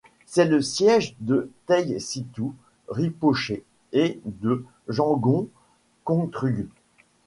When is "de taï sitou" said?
1.19-2.55